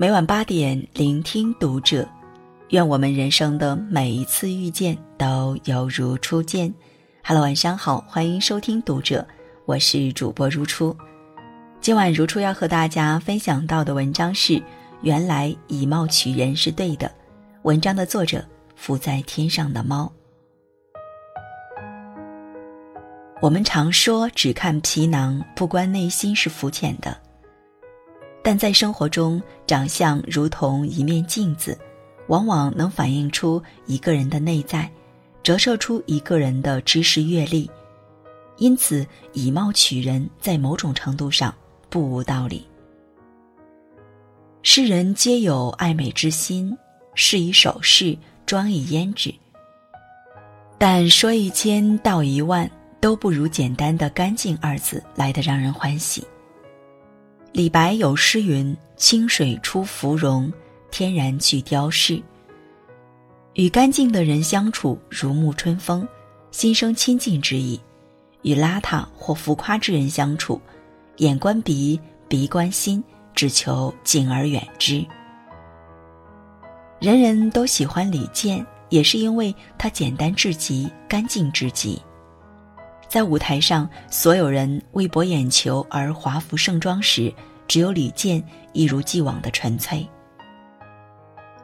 [0.00, 2.08] 每晚八点，聆听读者。
[2.70, 6.72] 愿我们人生的每一次遇见都犹如初见。
[7.22, 9.22] Hello，晚上好，欢迎收听读者，
[9.66, 10.96] 我是主播如初。
[11.82, 14.62] 今晚如初要和大家分享到的文章是：
[15.02, 17.12] 原来以貌取人是对的。
[17.64, 18.42] 文章的作者：
[18.74, 20.10] 浮在天上的猫。
[23.42, 27.14] 我们常说只看皮囊，不观内心是肤浅的。
[28.50, 31.78] 但在生活中，长相如同一面镜子，
[32.26, 34.90] 往往能反映出一个人的内在，
[35.40, 37.70] 折射出一个人的知识阅历。
[38.56, 41.54] 因此，以貌取人，在某种程度上
[41.88, 42.66] 不无道理。
[44.62, 46.76] 世人皆有爱美之心，
[47.14, 49.32] 饰以首饰，装以胭脂。
[50.76, 52.68] 但说一千道一万，
[53.00, 56.26] 都不如简单的“干净”二字来得让人欢喜。
[57.52, 60.52] 李白有诗云：“清水出芙蓉，
[60.90, 62.22] 天然去雕饰。”
[63.54, 66.06] 与干净的人相处，如沐春风，
[66.52, 67.76] 心生亲近之意；
[68.42, 70.60] 与邋遢或浮夸之人相处，
[71.16, 73.02] 眼观鼻，鼻观心，
[73.34, 75.04] 只求敬而远之。
[77.00, 82.00] 人人都喜欢李健，也是因为他简单至极，干净至极。
[83.10, 87.34] 在舞台上，所有人为博眼球而华服盛装时，
[87.66, 88.40] 只有李健
[88.72, 90.08] 一如既往的纯粹。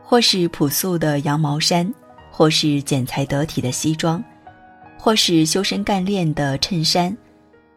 [0.03, 1.89] 或是朴素的羊毛衫，
[2.33, 4.23] 或是剪裁得体的西装，
[4.99, 7.17] 或是修身干练的衬衫，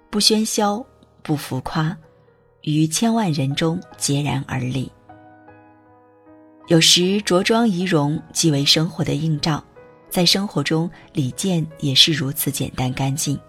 [0.09, 0.83] 不喧嚣，
[1.21, 1.95] 不浮夸，
[2.63, 4.91] 于千万人中孑然而立。
[6.69, 9.63] 有时着装仪容即为生活的映照，
[10.09, 13.39] 在生活中，李健也是如此简单干净。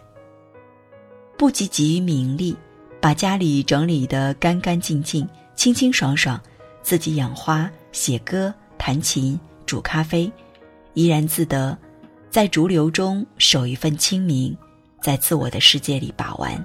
[1.41, 2.55] 不汲汲于名利，
[3.00, 6.38] 把家里整理得干干净净、清清爽爽，
[6.83, 10.30] 自己养花、写歌、弹琴、煮咖啡，
[10.92, 11.74] 怡然自得，
[12.29, 14.55] 在逐流中守一份清明，
[15.00, 16.62] 在自我的世界里把玩。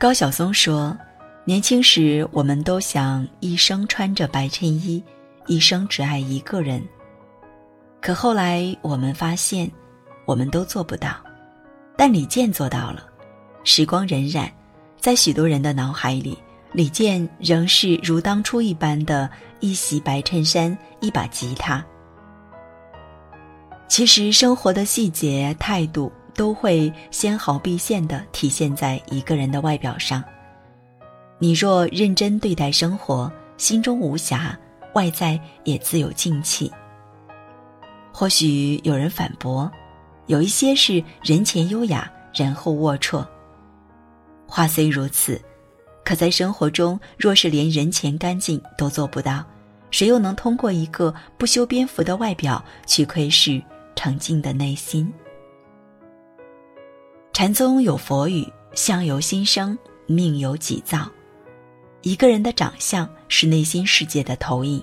[0.00, 0.96] 高晓松说
[1.44, 5.04] ：“年轻时，我们都想一生穿着白衬衣，
[5.46, 6.82] 一生只爱一个人。
[8.00, 9.70] 可后来我们发现，
[10.24, 11.18] 我们都做不到。”
[11.96, 13.04] 但李健做到了。
[13.64, 14.48] 时光荏苒，
[15.00, 16.38] 在许多人的脑海里，
[16.72, 19.28] 李健仍是如当初一般的
[19.60, 21.84] 一袭白衬衫，一把吉他。
[23.88, 30.22] 其实，生活的细节、态度都会纤毫毕现的体现在一个人的外表上。
[31.38, 34.58] 你若认真对待生活，心中无瑕，
[34.94, 36.70] 外在也自有静气。
[38.12, 39.70] 或许有人反驳。
[40.26, 43.24] 有一些是人前优雅，人后龌龊。
[44.46, 45.40] 话虽如此，
[46.04, 49.44] 可在生活中，若是连人前干净都做不到，
[49.90, 53.62] 谁又能通过一个不修边幅的外表去窥视
[53.94, 55.12] 澄净的内心？
[57.32, 61.08] 禅宗有佛语：“相由心生，命由己造。”
[62.02, 64.82] 一个人的长相是内心世界的投影。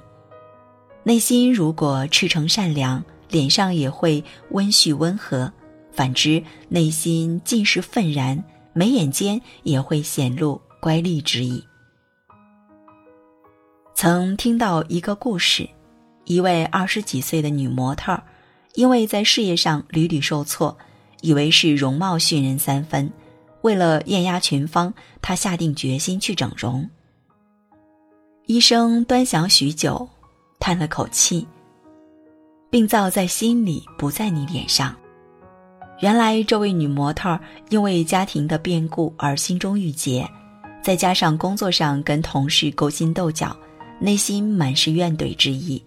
[1.04, 3.04] 内心如果赤诚善良。
[3.30, 5.52] 脸上也会温煦温和，
[5.92, 11.64] 反之，内心尽是愤然，眉眼间也会显露乖戾之意。
[13.96, 15.70] 曾听到一个故事，
[16.26, 18.22] 一位二十几岁的女模特，
[18.74, 20.78] 因为在事业上屡屡受挫，
[21.22, 23.12] 以为是容貌逊人三分，
[23.62, 26.90] 为了艳压群芳，她下定决心去整容。
[28.46, 30.10] 医生端详许久，
[30.60, 31.48] 叹了口气。
[32.74, 34.96] 病灶在心里，不在你脸上。
[36.00, 37.40] 原来这位女模特
[37.70, 40.28] 因为家庭的变故而心中郁结，
[40.82, 43.56] 再加上工作上跟同事勾心斗角，
[44.00, 45.80] 内心满是怨怼之意。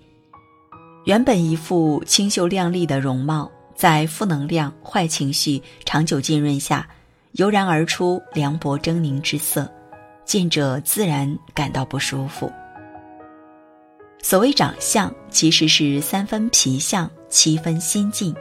[1.07, 6.89] 原本一副清秀靓丽的容貌，在负能量、坏情绪长久浸润下，
[7.33, 9.69] 油然而出凉薄狰狞之色，
[10.25, 12.49] 见者自然感到不舒服。
[14.23, 18.35] 所谓长相，其实是三分皮相，七分心境。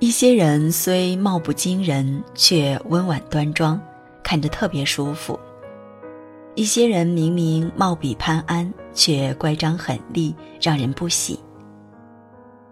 [0.00, 3.80] 一些人虽貌不惊人，却温婉端庄，
[4.24, 5.38] 看着特别舒服；
[6.56, 11.38] 一些人明明貌比潘安，却乖张狠戾，让人不喜。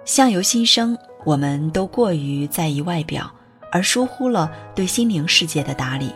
[0.04, 3.30] 相由心生，我们都过于在意外表，
[3.70, 6.10] 而疏忽了对心灵世界的打理。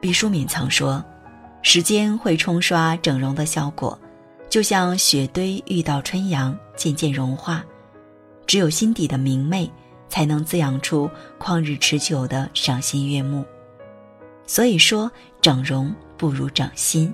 [0.00, 1.04] 毕淑敏曾说
[1.60, 3.98] ：“时间会冲刷整容的效果。”
[4.52, 7.64] 就像雪堆遇到春阳，渐渐融化。
[8.46, 9.70] 只有心底的明媚，
[10.10, 11.10] 才能滋养出
[11.40, 13.46] 旷日持久的赏心悦目。
[14.46, 15.10] 所以说，
[15.40, 17.10] 整容不如整心。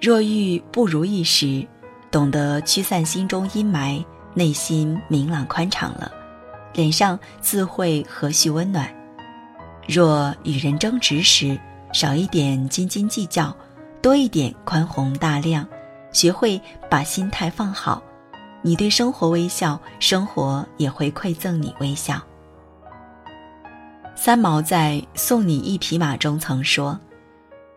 [0.00, 1.68] 若遇不如意时，
[2.10, 4.02] 懂得驱散心中阴霾，
[4.32, 6.10] 内心明朗宽敞了，
[6.72, 8.88] 脸上自会和煦温暖。
[9.86, 11.60] 若与人争执时，
[11.92, 13.54] 少一点斤斤计较，
[14.00, 15.68] 多一点宽宏大量，
[16.14, 16.58] 学会
[16.88, 18.02] 把心态放好，
[18.62, 22.22] 你对生活微笑，生活也会馈赠你微笑。
[24.14, 26.98] 三毛在《送你一匹马》中曾说：“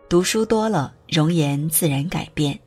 [0.08, 2.58] 读书多了，容颜自然改变。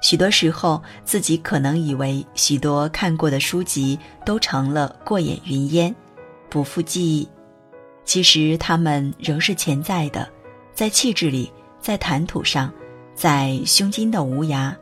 [0.00, 5.94] 许多时候，自己可能以为许多看过的书籍都成了过眼云烟，
[6.48, 7.28] 不复记忆。
[8.06, 10.26] 其实他们仍是潜在的，
[10.72, 12.72] 在气质里，在谈吐上，
[13.14, 14.74] 在胸襟的无涯。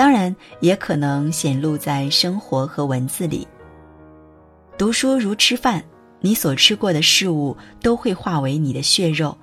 [0.00, 3.46] 当然，也可能显露在生活和文字里。
[4.78, 5.84] 读书如吃饭。”
[6.22, 9.36] 你所吃过的事物都会化为你的血肉，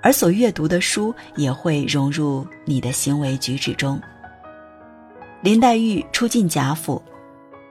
[0.00, 4.00] 而所阅读的书也会融入你的行为举止中。
[5.40, 7.02] 林黛玉初进贾府，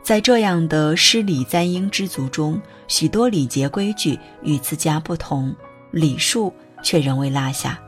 [0.03, 5.55] 在这样的诗礼簪缨之族中，许多礼节规矩与自家不同，
[5.91, 7.79] 礼数却仍未落下。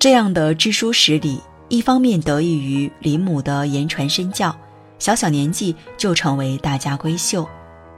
[0.00, 1.40] 这样的知书识礼，
[1.70, 4.54] 一方面得益于林母的言传身教，
[4.98, 7.48] 小小年纪就成为大家闺秀。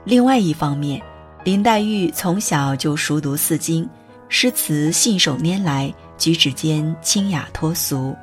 [0.05, 1.01] 另外一方面，
[1.43, 3.89] 林黛玉从小就熟读四经，
[4.29, 8.15] 诗词信手拈来，举止间清雅脱俗。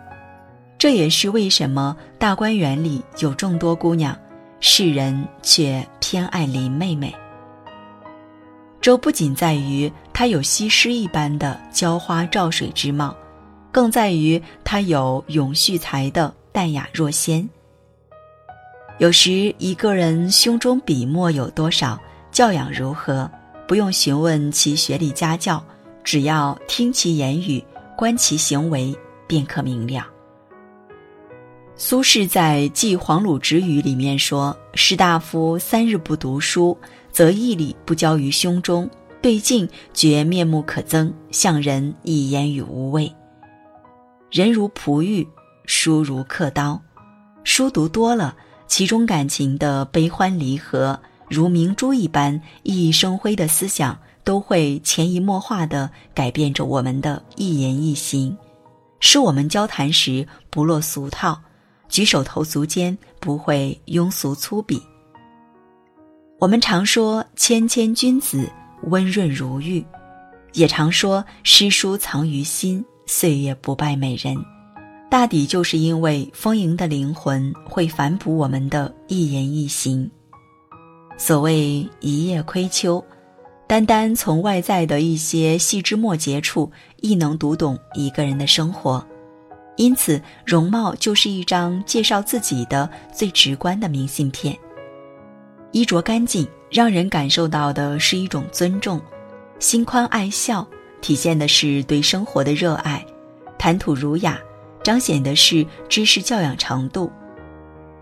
[0.78, 4.16] 这也是为什么大观园里有众多姑娘，
[4.60, 7.12] 世人却偏爱林妹妹。
[8.80, 13.12] 这不仅在于她有西施一般的娇花照水之貌，
[13.72, 17.48] 更在于他有咏絮才的淡雅若仙。
[18.98, 21.98] 有时，一个人胸中笔墨有多少，
[22.30, 23.30] 教养如何，
[23.66, 25.64] 不用询问其学历家教，
[26.04, 27.64] 只要听其言语，
[27.96, 28.94] 观其行为，
[29.26, 30.06] 便可明了。
[31.76, 36.76] 苏轼在《记黄鲁直语》里面说：“士大夫三日不读书，
[37.10, 38.86] 则义理不交于胸中，
[39.22, 43.10] 对镜觉面目可憎，向人以言语无味。
[44.30, 45.26] 人如璞玉，
[45.66, 46.80] 书如刻刀，
[47.44, 48.36] 书读多了。”
[48.70, 50.96] 其中感情的悲欢离合，
[51.28, 58.38] 如明珠一般熠熠生辉的思想，都会潜移默化地改变着我们的一言一行，
[59.00, 61.36] 使我们交谈时不落俗套，
[61.88, 64.80] 举手投足间不会庸俗粗鄙。
[66.38, 68.48] 我们常说谦谦君子，
[68.84, 69.84] 温润如玉，
[70.52, 74.36] 也常说诗书藏于心，岁月不败美人。
[75.10, 80.08] 大抵就是因为丰盈的灵魂会反哺我们的一言一行。
[81.18, 83.04] 所谓一叶窥秋，
[83.66, 86.70] 单单从外在的一些细枝末节处，
[87.00, 89.04] 亦能读懂一个人的生活。
[89.76, 94.56] 因此，容貌就是一张介绍自己的最直观的明信片。
[95.72, 99.00] 衣着干净，让人感受到的是一种尊重；
[99.58, 100.64] 心宽爱笑，
[101.00, 103.00] 体现的是对生活的热爱；
[103.58, 104.38] 谈吐儒雅。
[104.82, 107.12] 彰显的是知识教养程度。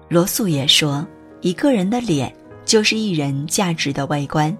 [0.08, 1.04] 罗素也说，
[1.40, 2.32] 一个人的脸
[2.64, 4.56] 就是一人价值的外观，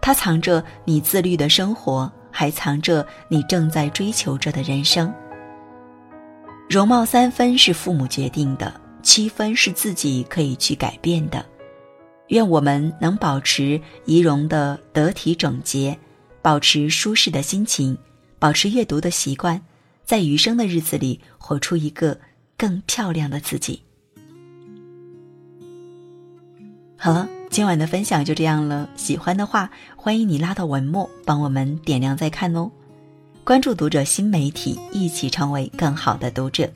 [0.00, 5.12] 它藏着你自律的生活，还藏着你正在追求着的人生。
[6.70, 8.72] 容貌三分是父母决定的，
[9.02, 11.44] 七分是自己可以去改变的。
[12.28, 15.98] 愿我们能保持仪容的得体整洁，
[16.46, 17.98] 保持舒适的心情，
[18.38, 19.60] 保持阅读的习惯。
[20.04, 22.16] 在余生的日子里，活出一个
[22.56, 23.82] 更漂亮的自己。
[26.96, 28.88] 好了，今晚的分享就这样了。
[28.94, 32.70] 喜欢的话，欢迎你拉到文末帮我们点亮再看哦。
[33.42, 36.70] 关注读者新媒体，一起成为更好的读者。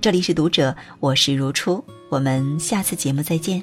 [0.00, 3.62] 这里是读者，我是如初，我们下次节目再见。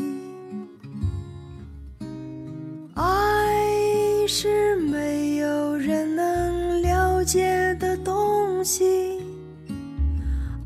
[4.33, 9.19] 是没有人能了解的东西，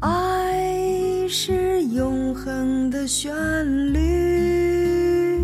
[0.02, 3.34] 爱是永恒的旋
[3.92, 5.42] 律，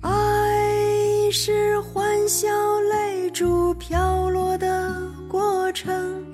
[0.00, 0.10] 爱
[1.30, 2.48] 是欢笑
[2.90, 6.24] 泪珠飘落的过程，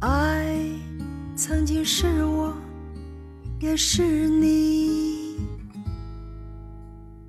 [0.00, 0.58] 爱
[1.36, 2.52] 曾经是我，
[3.60, 5.07] 也是你。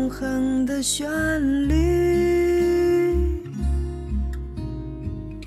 [0.00, 1.06] 永恒的旋
[1.68, 1.74] 律，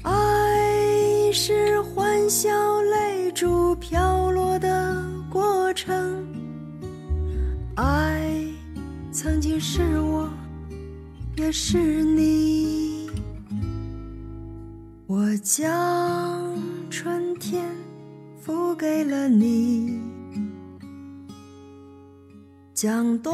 [0.03, 2.51] 爱是欢笑
[2.83, 6.23] 泪珠飘落的过程，
[7.77, 8.45] 爱
[9.11, 10.29] 曾经是我，
[11.35, 13.09] 也是你。
[15.07, 16.55] 我将
[16.91, 17.65] 春天
[18.39, 19.99] 付给了你，
[22.75, 23.33] 将冬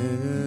[0.00, 0.39] Yeah.